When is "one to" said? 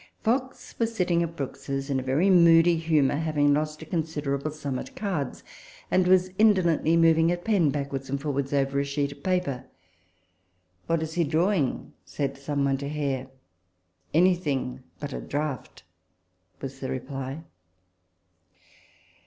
12.65-12.89